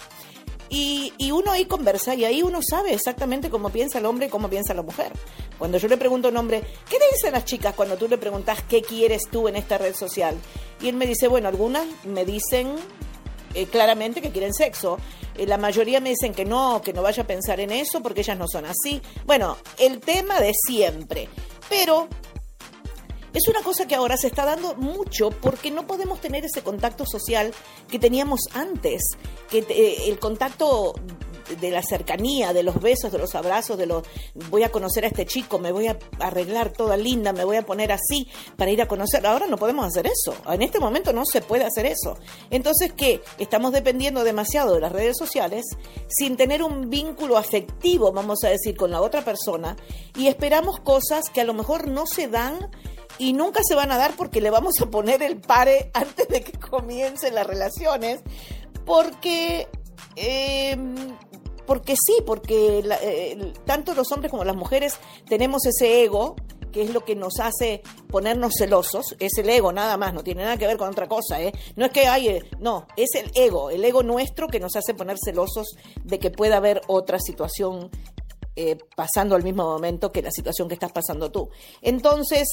y, 0.68 1.14
y, 1.16 1.30
uno 1.30 1.50
ahí 1.50 1.64
conversa 1.64 2.14
y 2.14 2.26
ahí 2.26 2.42
uno 2.42 2.58
sabe 2.60 2.92
exactamente 2.92 3.48
cómo 3.48 3.70
piensa 3.70 4.00
el 4.00 4.04
hombre 4.04 4.26
y 4.26 4.28
cómo 4.28 4.50
piensa 4.50 4.74
la 4.74 4.82
mujer. 4.82 5.12
Cuando 5.56 5.78
yo 5.78 5.88
le 5.88 5.96
pregunto 5.96 6.28
a 6.28 6.30
un 6.30 6.36
hombre, 6.36 6.60
¿qué 6.90 6.98
te 6.98 7.06
dicen 7.10 7.32
las 7.32 7.46
chicas 7.46 7.74
cuando 7.74 7.96
tú 7.96 8.06
le 8.06 8.18
preguntas 8.18 8.62
qué 8.68 8.82
quieres 8.82 9.22
tú 9.30 9.48
en 9.48 9.56
esta 9.56 9.78
red 9.78 9.94
social? 9.94 10.36
Y 10.82 10.88
él 10.88 10.96
me 10.96 11.06
dice, 11.06 11.26
bueno, 11.26 11.48
algunas 11.48 11.86
me 12.04 12.26
dicen 12.26 12.76
eh, 13.54 13.66
claramente 13.66 14.20
que 14.20 14.30
quieren 14.30 14.54
sexo. 14.54 14.98
Eh, 15.36 15.46
la 15.46 15.58
mayoría 15.58 16.00
me 16.00 16.10
dicen 16.10 16.34
que 16.34 16.44
no, 16.44 16.82
que 16.82 16.92
no 16.92 17.02
vaya 17.02 17.22
a 17.22 17.26
pensar 17.26 17.60
en 17.60 17.70
eso 17.70 18.02
porque 18.02 18.20
ellas 18.20 18.38
no 18.38 18.46
son 18.48 18.66
así. 18.66 19.00
Bueno, 19.26 19.56
el 19.78 20.00
tema 20.00 20.40
de 20.40 20.52
siempre. 20.54 21.28
Pero 21.68 22.08
es 23.34 23.46
una 23.48 23.62
cosa 23.62 23.86
que 23.86 23.94
ahora 23.94 24.16
se 24.16 24.26
está 24.26 24.44
dando 24.44 24.74
mucho 24.74 25.30
porque 25.30 25.70
no 25.70 25.86
podemos 25.86 26.20
tener 26.20 26.44
ese 26.44 26.62
contacto 26.62 27.04
social 27.06 27.52
que 27.88 27.98
teníamos 27.98 28.40
antes, 28.54 29.02
que 29.50 29.58
eh, 29.68 30.08
el 30.08 30.18
contacto 30.18 30.94
de 31.60 31.70
la 31.70 31.82
cercanía, 31.82 32.52
de 32.52 32.62
los 32.62 32.80
besos, 32.80 33.12
de 33.12 33.18
los 33.18 33.34
abrazos, 33.34 33.78
de 33.78 33.86
los 33.86 34.04
voy 34.50 34.62
a 34.62 34.70
conocer 34.70 35.04
a 35.04 35.08
este 35.08 35.26
chico, 35.26 35.58
me 35.58 35.72
voy 35.72 35.86
a 35.86 35.98
arreglar 36.20 36.72
toda 36.72 36.96
linda, 36.96 37.32
me 37.32 37.44
voy 37.44 37.56
a 37.56 37.66
poner 37.66 37.92
así 37.92 38.28
para 38.56 38.70
ir 38.70 38.82
a 38.82 38.88
conocer. 38.88 39.26
Ahora 39.26 39.46
no 39.46 39.56
podemos 39.56 39.86
hacer 39.86 40.06
eso. 40.06 40.34
En 40.52 40.62
este 40.62 40.78
momento 40.80 41.12
no 41.12 41.24
se 41.24 41.40
puede 41.40 41.64
hacer 41.64 41.86
eso. 41.86 42.18
Entonces, 42.50 42.92
¿qué? 42.92 43.22
Estamos 43.38 43.72
dependiendo 43.72 44.24
demasiado 44.24 44.74
de 44.74 44.80
las 44.80 44.92
redes 44.92 45.16
sociales 45.16 45.64
sin 46.08 46.36
tener 46.36 46.62
un 46.62 46.90
vínculo 46.90 47.36
afectivo, 47.36 48.12
vamos 48.12 48.44
a 48.44 48.48
decir, 48.48 48.76
con 48.76 48.90
la 48.90 49.00
otra 49.00 49.22
persona 49.24 49.76
y 50.16 50.28
esperamos 50.28 50.80
cosas 50.80 51.30
que 51.32 51.40
a 51.40 51.44
lo 51.44 51.54
mejor 51.54 51.88
no 51.88 52.06
se 52.06 52.28
dan 52.28 52.70
y 53.18 53.32
nunca 53.32 53.60
se 53.66 53.74
van 53.74 53.90
a 53.90 53.98
dar 53.98 54.14
porque 54.16 54.40
le 54.40 54.50
vamos 54.50 54.74
a 54.80 54.86
poner 54.86 55.22
el 55.22 55.40
pare 55.40 55.90
antes 55.94 56.28
de 56.28 56.42
que 56.42 56.52
comiencen 56.52 57.34
las 57.34 57.46
relaciones, 57.46 58.20
porque 58.84 59.68
eh, 60.16 60.76
porque 61.68 61.96
sí, 62.02 62.14
porque 62.24 62.82
eh, 63.02 63.52
tanto 63.66 63.92
los 63.92 64.10
hombres 64.10 64.30
como 64.30 64.42
las 64.42 64.56
mujeres 64.56 64.98
tenemos 65.28 65.66
ese 65.66 66.02
ego 66.02 66.34
que 66.72 66.80
es 66.80 66.94
lo 66.94 67.04
que 67.04 67.14
nos 67.14 67.40
hace 67.40 67.82
ponernos 68.08 68.54
celosos, 68.58 69.14
es 69.18 69.36
el 69.36 69.50
ego 69.50 69.70
nada 69.70 69.98
más, 69.98 70.14
no 70.14 70.24
tiene 70.24 70.44
nada 70.44 70.56
que 70.56 70.66
ver 70.66 70.78
con 70.78 70.88
otra 70.88 71.08
cosa, 71.08 71.42
¿eh? 71.42 71.52
No 71.76 71.84
es 71.84 71.92
que 71.92 72.06
hay, 72.06 72.28
eh, 72.28 72.44
no, 72.58 72.86
es 72.96 73.10
el 73.16 73.30
ego, 73.34 73.68
el 73.68 73.84
ego 73.84 74.02
nuestro 74.02 74.48
que 74.48 74.60
nos 74.60 74.76
hace 74.76 74.94
poner 74.94 75.18
celosos 75.22 75.76
de 76.04 76.18
que 76.18 76.30
pueda 76.30 76.56
haber 76.56 76.80
otra 76.86 77.18
situación 77.20 77.90
pasando 78.96 79.36
al 79.36 79.44
mismo 79.44 79.62
momento 79.62 80.10
que 80.10 80.20
la 80.20 80.32
situación 80.32 80.66
que 80.66 80.74
estás 80.74 80.90
pasando 80.90 81.30
tú. 81.30 81.48
Entonces, 81.80 82.48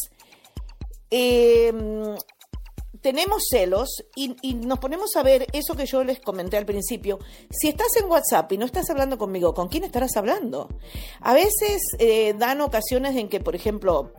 eh, 1.10 1.74
tenemos 3.06 3.44
celos 3.52 4.04
y, 4.16 4.30
nos 4.56 4.80
ponemos 4.80 5.16
a 5.16 5.22
ver 5.22 5.46
eso 5.54 5.76
que 5.76 5.86
yo 5.86 6.04
les 6.04 6.20
comenté 6.20 6.58
al 6.58 6.66
principio. 6.66 7.20
Si 7.52 7.68
estás 7.68 7.96
en 8.02 8.10
WhatsApp 8.10 8.52
y 8.52 8.58
no 8.58 8.66
estás 8.66 8.90
hablando 8.90 9.20
conmigo, 9.20 9.54
¿con 9.54 9.68
quién 9.68 9.84
estarás 9.84 10.18
hablando? 10.18 10.70
A 11.20 11.36
veces 11.36 11.84
eh, 12.00 12.34
dan 12.36 12.62
ocasiones 12.62 13.16
en 13.16 13.30
que, 13.30 13.40
por 13.40 13.56
ejemplo, 13.56 14.12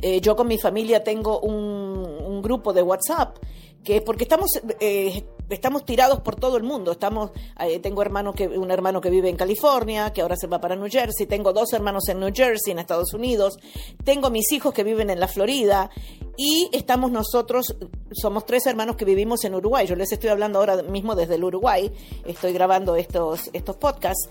eh, 0.00 0.20
yo 0.20 0.36
con 0.36 0.46
mi 0.46 0.58
familia 0.58 1.02
tengo 1.02 1.40
un, 1.40 2.40
grupo 2.40 2.72
de 2.72 2.82
WhatsApp 2.82 3.38
que 3.82 4.00
porque 4.00 4.22
estamos 4.22 4.50
eh, 4.78 5.24
estamos 5.48 5.84
tirados 5.84 6.20
por 6.20 6.36
todo 6.36 6.56
el 6.56 6.62
mundo. 6.62 6.92
Estamos, 6.92 7.30
eh, 7.60 7.78
tengo 7.78 8.02
hermano 8.02 8.32
que, 8.32 8.48
un 8.48 8.70
hermano 8.70 9.00
que 9.00 9.10
vive 9.10 9.28
en 9.28 9.36
California, 9.36 10.12
que 10.12 10.22
ahora 10.22 10.36
se 10.36 10.46
va 10.46 10.60
para 10.60 10.76
New 10.76 10.88
Jersey, 10.90 11.26
tengo 11.26 11.52
dos 11.52 11.72
hermanos 11.72 12.08
en 12.08 12.20
New 12.20 12.30
Jersey, 12.34 12.72
en 12.72 12.78
Estados 12.78 13.12
Unidos, 13.14 13.58
tengo 14.04 14.30
mis 14.30 14.50
hijos 14.52 14.72
que 14.72 14.84
viven 14.84 15.10
en 15.10 15.20
la 15.20 15.28
Florida 15.28 15.90
y 16.36 16.68
estamos 16.72 17.10
nosotros, 17.10 17.76
somos 18.12 18.44
tres 18.44 18.66
hermanos 18.66 18.96
que 18.96 19.04
vivimos 19.04 19.44
en 19.44 19.54
Uruguay. 19.54 19.86
Yo 19.86 19.96
les 19.96 20.12
estoy 20.12 20.30
hablando 20.30 20.58
ahora 20.58 20.82
mismo 20.82 21.14
desde 21.14 21.36
el 21.36 21.44
Uruguay, 21.44 21.90
estoy 22.24 22.52
grabando 22.52 22.96
estos, 22.96 23.50
estos 23.52 23.76
podcasts. 23.76 24.28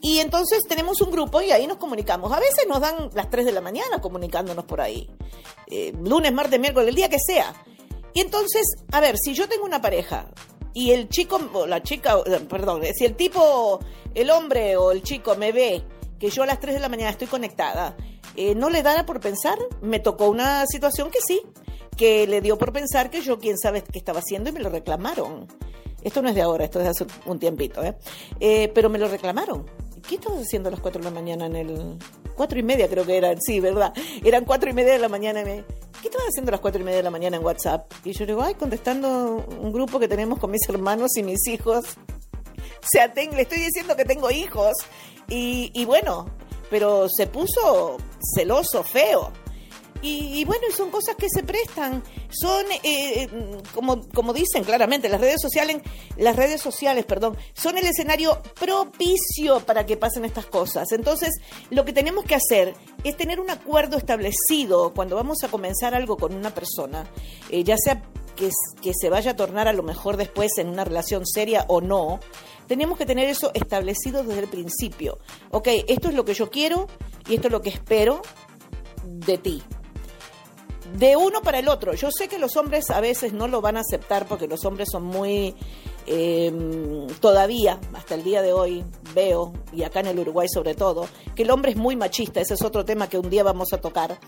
Y 0.00 0.18
entonces 0.20 0.62
tenemos 0.68 1.00
un 1.00 1.10
grupo 1.10 1.42
y 1.42 1.50
ahí 1.50 1.66
nos 1.66 1.78
comunicamos. 1.78 2.30
A 2.32 2.38
veces 2.38 2.66
nos 2.68 2.80
dan 2.80 3.10
las 3.14 3.30
3 3.30 3.46
de 3.46 3.52
la 3.52 3.60
mañana 3.60 4.00
comunicándonos 4.00 4.64
por 4.64 4.80
ahí. 4.80 5.10
Eh, 5.66 5.92
lunes, 6.04 6.32
martes, 6.32 6.60
miércoles, 6.60 6.90
el 6.90 6.94
día 6.94 7.08
que 7.08 7.18
sea. 7.18 7.52
Y 8.14 8.20
entonces, 8.20 8.62
a 8.92 9.00
ver, 9.00 9.16
si 9.18 9.34
yo 9.34 9.48
tengo 9.48 9.64
una 9.64 9.82
pareja 9.82 10.28
y 10.78 10.92
el 10.92 11.08
chico 11.08 11.40
la 11.66 11.82
chica, 11.82 12.18
eh, 12.24 12.38
perdón, 12.48 12.82
si 12.94 13.04
el 13.04 13.16
tipo, 13.16 13.80
el 14.14 14.30
hombre 14.30 14.76
o 14.76 14.92
el 14.92 15.02
chico 15.02 15.34
me 15.34 15.50
ve 15.50 15.82
que 16.20 16.30
yo 16.30 16.44
a 16.44 16.46
las 16.46 16.60
3 16.60 16.76
de 16.76 16.80
la 16.80 16.88
mañana 16.88 17.10
estoy 17.10 17.26
conectada, 17.26 17.96
eh, 18.36 18.54
¿no 18.54 18.70
le 18.70 18.84
da 18.84 19.04
por 19.04 19.18
pensar? 19.18 19.58
Me 19.82 19.98
tocó 19.98 20.28
una 20.28 20.64
situación 20.66 21.10
que 21.10 21.18
sí, 21.20 21.42
que 21.96 22.28
le 22.28 22.40
dio 22.40 22.56
por 22.58 22.72
pensar 22.72 23.10
que 23.10 23.22
yo 23.22 23.40
quién 23.40 23.58
sabe 23.58 23.82
qué 23.82 23.98
estaba 23.98 24.20
haciendo 24.20 24.50
y 24.50 24.52
me 24.52 24.60
lo 24.60 24.68
reclamaron. 24.68 25.48
Esto 26.04 26.22
no 26.22 26.28
es 26.28 26.36
de 26.36 26.42
ahora, 26.42 26.66
esto 26.66 26.78
es 26.78 26.84
de 26.84 26.90
hace 26.90 27.06
un 27.26 27.40
tiempito, 27.40 27.82
¿eh? 27.82 27.96
eh 28.38 28.70
pero 28.72 28.88
me 28.88 28.98
lo 28.98 29.08
reclamaron. 29.08 29.66
¿Qué 30.08 30.14
estabas 30.14 30.40
haciendo 30.40 30.70
a 30.70 30.72
las 30.72 30.80
4 30.80 31.00
de 31.00 31.04
la 31.04 31.14
mañana 31.14 31.46
en 31.46 31.56
el... 31.56 31.98
Cuatro 32.34 32.58
y 32.58 32.62
media 32.62 32.88
creo 32.88 33.04
que 33.04 33.16
eran, 33.16 33.38
sí, 33.42 33.60
¿verdad? 33.60 33.92
Eran 34.24 34.44
cuatro 34.44 34.70
y 34.70 34.72
media 34.72 34.92
de 34.92 34.98
la 35.00 35.08
mañana. 35.08 35.42
Me... 35.44 35.64
¿Qué 36.00 36.08
estabas 36.08 36.28
haciendo 36.28 36.50
a 36.50 36.52
las 36.52 36.60
cuatro 36.60 36.80
y 36.80 36.84
media 36.84 36.98
de 36.98 37.02
la 37.02 37.10
mañana 37.10 37.36
en 37.36 37.44
WhatsApp? 37.44 37.92
Y 38.04 38.12
yo 38.12 38.20
le 38.20 38.32
digo, 38.32 38.42
ay, 38.42 38.54
contestando 38.54 39.44
un 39.60 39.72
grupo 39.72 39.98
que 39.98 40.08
tenemos 40.08 40.38
con 40.38 40.50
mis 40.50 40.66
hermanos 40.68 41.16
y 41.16 41.22
mis 41.22 41.46
hijos. 41.48 41.84
O 41.86 42.86
sea, 42.90 43.12
le 43.14 43.42
estoy 43.42 43.58
diciendo 43.58 43.96
que 43.96 44.04
tengo 44.04 44.30
hijos. 44.30 44.72
Y 45.28 45.84
bueno, 45.84 46.26
pero 46.70 47.08
se 47.08 47.26
puso 47.26 47.98
celoso, 48.34 48.82
feo. 48.82 49.32
Y, 50.00 50.44
bueno, 50.44 50.62
son 50.76 50.90
cosas 50.90 51.16
que 51.16 51.26
se 51.28 51.42
prestan, 51.42 52.04
son, 52.30 52.64
eh, 52.84 53.28
como, 53.74 54.06
como 54.08 54.32
dicen 54.32 54.62
claramente, 54.62 55.08
las 55.08 55.20
redes 55.20 55.40
sociales, 55.42 55.78
las 56.16 56.36
redes 56.36 56.60
sociales, 56.60 57.04
perdón, 57.04 57.36
son 57.52 57.76
el 57.78 57.86
escenario 57.86 58.40
propicio 58.58 59.60
para 59.60 59.86
que 59.86 59.96
pasen 59.96 60.24
estas 60.24 60.46
cosas. 60.46 60.92
Entonces, 60.92 61.30
lo 61.70 61.84
que 61.84 61.92
tenemos 61.92 62.24
que 62.24 62.36
hacer 62.36 62.74
es 63.02 63.16
tener 63.16 63.40
un 63.40 63.50
acuerdo 63.50 63.96
establecido 63.96 64.94
cuando 64.94 65.16
vamos 65.16 65.42
a 65.42 65.48
comenzar 65.48 65.94
algo 65.94 66.16
con 66.16 66.32
una 66.34 66.54
persona, 66.54 67.04
eh, 67.50 67.64
ya 67.64 67.76
sea 67.76 68.02
que, 68.36 68.50
que 68.80 68.92
se 68.94 69.10
vaya 69.10 69.32
a 69.32 69.36
tornar 69.36 69.66
a 69.66 69.72
lo 69.72 69.82
mejor 69.82 70.16
después 70.16 70.52
en 70.58 70.68
una 70.68 70.84
relación 70.84 71.26
seria 71.26 71.64
o 71.66 71.80
no, 71.80 72.20
tenemos 72.68 72.98
que 72.98 73.06
tener 73.06 73.28
eso 73.28 73.50
establecido 73.52 74.22
desde 74.22 74.42
el 74.42 74.48
principio. 74.48 75.18
Ok, 75.50 75.68
esto 75.88 76.08
es 76.08 76.14
lo 76.14 76.24
que 76.24 76.34
yo 76.34 76.50
quiero 76.50 76.86
y 77.28 77.34
esto 77.34 77.48
es 77.48 77.52
lo 77.52 77.62
que 77.62 77.70
espero 77.70 78.22
de 79.04 79.38
ti 79.38 79.62
de 80.96 81.16
uno 81.16 81.42
para 81.42 81.58
el 81.58 81.68
otro. 81.68 81.94
Yo 81.94 82.10
sé 82.10 82.28
que 82.28 82.38
los 82.38 82.56
hombres 82.56 82.90
a 82.90 83.00
veces 83.00 83.32
no 83.32 83.48
lo 83.48 83.60
van 83.60 83.76
a 83.76 83.80
aceptar 83.80 84.26
porque 84.26 84.46
los 84.46 84.64
hombres 84.64 84.88
son 84.90 85.04
muy 85.04 85.54
Em, 86.10 87.06
todavía, 87.20 87.78
hasta 87.92 88.14
el 88.14 88.24
día 88.24 88.40
de 88.40 88.54
hoy, 88.54 88.82
veo, 89.14 89.52
y 89.74 89.82
acá 89.82 90.00
en 90.00 90.06
el 90.06 90.18
Uruguay 90.18 90.48
sobre 90.48 90.74
todo, 90.74 91.06
que 91.34 91.42
el 91.42 91.50
hombre 91.50 91.72
es 91.72 91.76
muy 91.76 91.96
machista, 91.96 92.40
ese 92.40 92.54
es 92.54 92.62
otro 92.62 92.82
tema 92.86 93.10
que 93.10 93.18
un 93.18 93.28
día 93.28 93.42
vamos 93.42 93.74
a 93.74 93.78
tocar. 93.78 94.18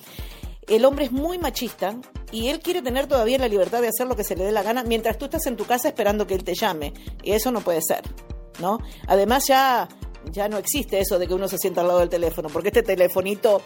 El 0.69 0.85
hombre 0.85 1.07
es 1.07 1.13
muy 1.13 1.39
machista 1.39 1.97
y 2.33 2.49
él 2.49 2.61
quiere 2.61 2.83
tener 2.83 3.07
todavía 3.07 3.39
la 3.39 3.49
libertad 3.49 3.81
de 3.81 3.89
hacer 3.89 4.07
lo 4.07 4.15
que 4.15 4.25
se 4.25 4.37
le 4.37 4.45
dé 4.45 4.53
la 4.53 4.63
gana 4.63 4.85
mientras 4.85 5.17
tú 5.17 5.25
estás 5.25 5.47
en 5.47 5.57
tu 5.57 5.65
casa 5.65 5.89
esperando 5.89 6.27
que 6.27 6.35
él 6.35 6.45
te 6.45 6.55
llame. 6.55 6.93
Y 7.23 7.33
eso 7.33 7.51
no 7.51 7.63
puede 7.63 7.81
ser, 7.81 8.03
¿no? 8.61 8.79
Además 9.07 9.45
ya 9.49 9.89
ya 10.31 10.51
no 10.51 10.59
existe 10.59 11.01
eso 11.01 11.19
de 11.19 11.27
que 11.27 11.33
uno 11.33 11.49
se 11.49 11.57
sienta 11.57 11.81
al 11.81 11.89
lado 11.89 12.01
del 12.01 12.11
teléfono, 12.11 12.51
porque 12.51 12.69
este 12.69 12.83
telefonito 12.83 13.63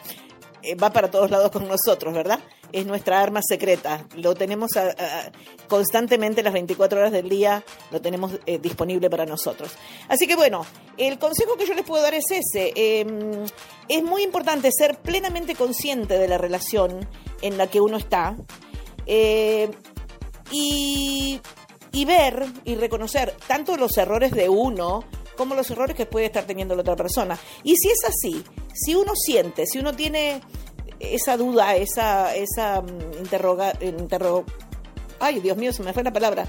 eh, 0.63 0.77
va 0.77 0.93
para 0.93 1.11
todos 1.11 1.33
lados 1.33 1.51
con 1.51 1.67
nosotros, 1.67 2.15
¿verdad? 2.15 2.39
Es 2.75 2.87
nuestra 2.87 3.21
arma 3.21 3.41
secreta. 3.41 4.05
Lo 4.17 4.35
tenemos 4.35 4.73
constantemente 5.69 6.43
las 6.43 6.53
24 6.53 6.99
horas 6.99 7.13
del 7.13 7.29
día, 7.29 7.63
lo 7.93 8.01
tenemos 8.01 8.33
eh, 8.47 8.59
disponible 8.59 9.09
para 9.09 9.25
nosotros. 9.27 9.71
Así 10.09 10.27
que 10.27 10.35
bueno, 10.35 10.67
el 10.97 11.21
consejo 11.21 11.57
que 11.57 11.67
yo 11.67 11.75
les 11.75 11.85
puedo 11.85 12.03
dar 12.03 12.15
es 12.15 12.25
ese. 12.31 12.73
Em, 12.75 13.47
es 13.89 14.03
muy 14.03 14.25
importante 14.25 14.71
ser 14.77 14.99
plenamente 14.99 15.55
consciente 15.55 16.19
de 16.19 16.27
la 16.27 16.37
relación 16.37 17.09
en 17.43 17.59
la 17.59 17.69
que 17.69 17.81
uno 17.81 17.97
está 17.97 18.37
eh, 19.07 19.71
y, 20.51 21.41
y 21.93 22.05
ver 22.05 22.45
y 22.65 22.75
reconocer 22.75 23.37
tanto 23.47 23.77
los 23.77 23.97
errores 23.99 24.33
de 24.33 24.49
uno, 24.49 25.05
como 25.37 25.55
los 25.55 25.71
errores 25.71 25.95
que 25.97 26.07
puede 26.07 26.27
estar 26.27 26.45
teniendo 26.45 26.75
la 26.75 26.81
otra 26.81 26.97
persona. 26.97 27.39
Y 27.63 27.77
si 27.77 27.91
es 27.91 28.05
así, 28.05 28.43
si 28.73 28.97
uno 28.97 29.13
siente, 29.15 29.65
si 29.65 29.79
uno 29.79 29.95
tiene 29.95 30.41
esa 31.01 31.37
duda, 31.37 31.77
esa, 31.77 32.35
esa 32.35 32.81
mm, 32.81 33.27
ay 35.21 35.41
Dios 35.41 35.57
mío, 35.57 35.73
se 35.73 35.83
me 35.83 35.93
fue 35.93 36.03
la 36.03 36.13
palabra, 36.13 36.47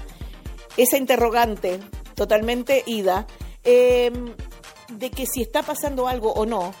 esa 0.76 0.96
interrogante 0.98 1.80
totalmente 2.14 2.82
ida, 2.86 3.26
em, 3.64 4.34
de 4.88 5.10
que 5.10 5.26
si 5.26 5.42
está 5.42 5.62
pasando 5.62 6.08
algo 6.08 6.32
o 6.32 6.46
no, 6.46 6.72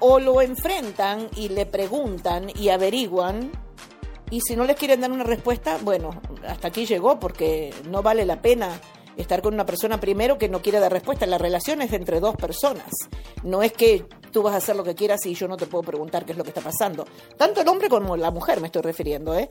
o 0.00 0.18
lo 0.18 0.42
enfrentan 0.42 1.28
y 1.36 1.48
le 1.48 1.66
preguntan 1.66 2.50
y 2.54 2.70
averiguan, 2.70 3.52
y 4.30 4.40
si 4.40 4.56
no 4.56 4.64
les 4.64 4.76
quieren 4.76 5.00
dar 5.00 5.12
una 5.12 5.24
respuesta, 5.24 5.78
bueno, 5.82 6.10
hasta 6.48 6.68
aquí 6.68 6.86
llegó 6.86 7.18
porque 7.18 7.72
no 7.90 8.02
vale 8.02 8.24
la 8.24 8.40
pena 8.40 8.80
estar 9.16 9.42
con 9.42 9.54
una 9.54 9.66
persona 9.66 10.00
primero 10.00 10.38
que 10.38 10.48
no 10.48 10.62
quiere 10.62 10.80
dar 10.80 10.90
respuesta. 10.90 11.26
La 11.26 11.36
relación 11.36 11.82
es 11.82 11.92
entre 11.92 12.18
dos 12.18 12.34
personas. 12.36 12.88
No 13.42 13.62
es 13.62 13.72
que 13.74 14.06
tú 14.32 14.42
vas 14.42 14.54
a 14.54 14.56
hacer 14.56 14.74
lo 14.74 14.82
que 14.82 14.94
quieras 14.94 15.24
y 15.26 15.34
yo 15.34 15.46
no 15.46 15.56
te 15.56 15.66
puedo 15.66 15.84
preguntar 15.84 16.24
qué 16.24 16.32
es 16.32 16.38
lo 16.38 16.44
que 16.44 16.50
está 16.50 16.60
pasando. 16.60 17.06
Tanto 17.36 17.60
el 17.60 17.68
hombre 17.68 17.88
como 17.88 18.16
la 18.16 18.30
mujer 18.30 18.60
me 18.60 18.66
estoy 18.66 18.82
refiriendo. 18.82 19.38
¿eh? 19.38 19.48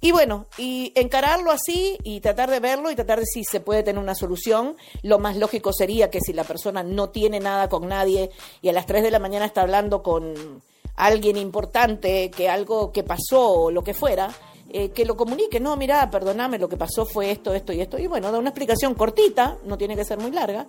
Y 0.00 0.12
bueno, 0.12 0.46
y 0.58 0.92
encararlo 0.94 1.50
así 1.50 1.96
y 2.02 2.20
tratar 2.20 2.50
de 2.50 2.60
verlo 2.60 2.90
y 2.90 2.94
tratar 2.94 3.20
de 3.20 3.26
si 3.26 3.44
se 3.44 3.60
puede 3.60 3.82
tener 3.82 4.02
una 4.02 4.14
solución. 4.14 4.76
Lo 5.02 5.18
más 5.18 5.36
lógico 5.36 5.72
sería 5.72 6.10
que 6.10 6.20
si 6.20 6.32
la 6.32 6.44
persona 6.44 6.82
no 6.82 7.08
tiene 7.10 7.40
nada 7.40 7.68
con 7.68 7.88
nadie 7.88 8.30
y 8.60 8.68
a 8.68 8.72
las 8.72 8.86
3 8.86 9.02
de 9.02 9.10
la 9.10 9.18
mañana 9.18 9.46
está 9.46 9.62
hablando 9.62 10.02
con 10.02 10.62
alguien 10.96 11.36
importante, 11.36 12.30
que 12.30 12.48
algo 12.48 12.92
que 12.92 13.02
pasó 13.02 13.50
o 13.50 13.70
lo 13.70 13.82
que 13.82 13.94
fuera, 13.94 14.30
eh, 14.70 14.90
que 14.90 15.04
lo 15.04 15.16
comunique, 15.16 15.60
no, 15.60 15.76
mira, 15.76 16.10
perdóname, 16.10 16.58
lo 16.58 16.68
que 16.68 16.76
pasó 16.76 17.04
fue 17.06 17.30
esto, 17.30 17.54
esto 17.54 17.72
y 17.72 17.80
esto. 17.80 17.98
Y 17.98 18.06
bueno, 18.06 18.32
da 18.32 18.38
una 18.38 18.50
explicación 18.50 18.94
cortita, 18.94 19.58
no 19.64 19.78
tiene 19.78 19.96
que 19.96 20.04
ser 20.04 20.18
muy 20.18 20.30
larga. 20.30 20.66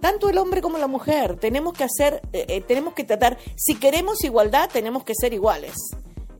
Tanto 0.00 0.28
el 0.28 0.38
hombre 0.38 0.60
como 0.60 0.78
la 0.78 0.86
mujer, 0.86 1.38
tenemos 1.38 1.72
que 1.72 1.84
hacer, 1.84 2.22
eh, 2.32 2.44
eh, 2.48 2.60
tenemos 2.60 2.94
que 2.94 3.04
tratar, 3.04 3.38
si 3.56 3.76
queremos 3.76 4.22
igualdad, 4.24 4.68
tenemos 4.72 5.04
que 5.04 5.14
ser 5.14 5.32
iguales. 5.32 5.74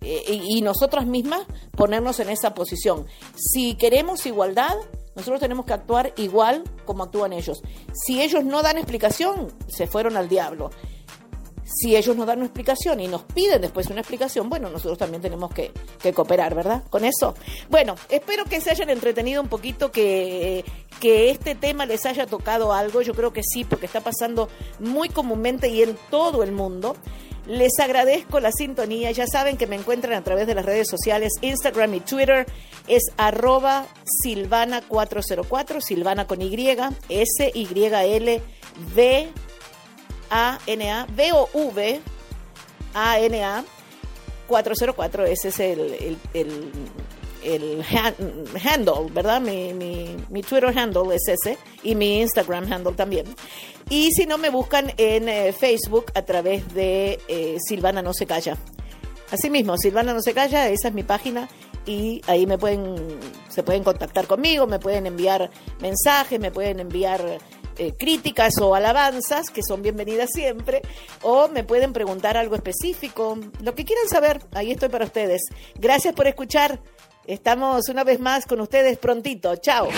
y, 0.00 0.59
y 0.59 0.61
nosotras 0.61 1.07
mismas 1.07 1.47
ponernos 1.75 2.21
en 2.21 2.29
esa 2.29 2.53
posición. 2.53 3.07
Si 3.35 3.75
queremos 3.75 4.26
igualdad, 4.26 4.76
nosotros 5.17 5.41
tenemos 5.41 5.64
que 5.64 5.73
actuar 5.73 6.12
igual 6.19 6.62
como 6.85 7.05
actúan 7.05 7.33
ellos. 7.33 7.62
Si 7.93 8.21
ellos 8.21 8.45
no 8.45 8.62
dan 8.62 8.76
explicación, 8.76 9.50
se 9.67 9.87
fueron 9.87 10.19
al 10.19 10.29
diablo 10.29 10.71
si 11.75 11.97
ellos 11.97 12.16
nos 12.16 12.26
dan 12.26 12.38
una 12.38 12.47
explicación 12.47 13.00
y 13.00 13.09
nos 13.09 13.23
piden 13.23 13.61
después 13.61 13.88
una 13.88 14.00
explicación, 14.00 14.49
bueno, 14.49 14.71
nosotros 14.71 14.97
también 14.99 15.21
tenemos 15.21 15.52
que, 15.52 15.73
cooperar, 16.13 16.54
¿verdad? 16.54 16.84
Con 16.89 17.04
eso. 17.04 17.34
Bueno, 17.69 17.97
espero 18.08 18.45
que 18.45 18.60
se 18.60 18.71
hayan 18.71 18.91
entretenido 18.91 19.43
un 19.43 19.49
poquito, 19.49 19.91
que, 19.91 20.65
que 21.00 21.30
este 21.30 21.54
tema 21.54 21.87
les 21.87 22.06
haya 22.06 22.26
tocado 22.26 22.73
algo. 22.73 23.02
Yo 23.02 23.15
creo 23.15 23.32
que 23.32 23.43
sí, 23.43 23.65
porque 23.65 23.87
está 23.87 24.00
pasando 24.00 24.49
muy 24.78 25.08
comúnmente 25.08 25.69
y 25.69 25.82
en 25.82 25.97
todo 26.10 26.43
el 26.43 26.52
mundo. 26.52 26.97
Les 27.47 27.78
agradezco 27.78 28.41
la 28.41 28.52
sintonía. 28.52 29.10
Ya 29.10 29.26
saben 29.26 29.56
que 29.56 29.67
me 29.67 29.76
encuentran 29.76 30.15
a 30.15 30.25
través 30.25 30.47
de 30.47 30.54
las 30.54 30.65
redes 30.65 30.89
sociales, 30.89 31.32
Instagram 31.43 31.95
y 31.95 32.00
Twitter. 32.00 32.47
Es 32.87 33.02
arroba 33.17 33.87
Silvana404, 34.25 35.80
Silvana 35.80 36.26
con 36.26 36.41
Y, 36.41 36.54
S-Y-L-V 37.08 38.45
a-N-A, 40.34 41.06
V-O-V, 41.16 42.00
A-N-A, 42.92 43.64
404, 44.49 45.26
ese 45.26 45.49
es 45.49 45.60
el, 45.60 46.18
el, 47.44 47.84
handle, 48.64 49.12
¿verdad? 49.12 49.40
Mi, 49.40 49.73
mi, 49.73 50.42
Twitter 50.42 50.76
handle 50.76 51.14
es 51.14 51.23
ese 51.28 51.56
y 51.84 51.94
mi 51.94 52.20
Instagram 52.20 52.70
handle 52.73 52.94
también. 52.94 53.26
Y 53.88 54.10
si 54.10 54.26
no, 54.26 54.36
me 54.36 54.50
buscan 54.50 54.92
en 54.97 55.28
eh, 55.28 55.52
Facebook 55.52 56.06
a 56.14 56.23
través 56.23 56.75
de 56.75 57.20
eh, 57.28 57.56
Silvana 57.64 58.02
No 58.02 58.12
Se 58.12 58.26
Calla. 58.26 58.56
Así 59.30 59.50
mismo, 59.50 59.78
Silvana 59.78 60.14
No 60.14 60.20
Se 60.20 60.34
Calla, 60.34 60.68
esa 60.68 60.88
es 60.88 60.94
mi 60.94 61.04
página 61.04 61.49
y 61.86 62.23
ahí 62.26 62.47
me 62.47 62.58
pueden, 62.58 62.97
se 63.49 63.62
pueden 63.62 63.84
contactar 63.84 64.26
conmigo, 64.26 64.66
me 64.66 64.80
pueden 64.80 65.06
enviar 65.06 65.50
mensajes, 65.80 66.40
me 66.40 66.50
pueden 66.50 66.80
enviar 66.80 67.38
eh, 67.78 67.95
críticas 67.99 68.54
o 68.60 68.75
alabanzas, 68.75 69.50
que 69.50 69.63
son 69.63 69.82
bienvenidas 69.82 70.30
siempre, 70.32 70.82
o 71.23 71.49
me 71.49 71.65
pueden 71.65 71.93
preguntar 71.93 72.37
algo 72.37 72.54
específico, 72.54 73.39
lo 73.63 73.75
que 73.75 73.84
quieran 73.84 74.08
saber, 74.08 74.41
ahí 74.52 74.73
estoy 74.73 74.89
para 74.89 75.04
ustedes. 75.04 75.43
Gracias 75.76 76.15
por 76.15 76.26
escuchar. 76.26 76.80
Estamos 77.26 77.89
una 77.89 78.04
vez 78.04 78.21
más 78.21 78.47
con 78.47 78.60
ustedes 78.60 78.99
prontito. 78.99 79.56
Chao. 79.56 79.89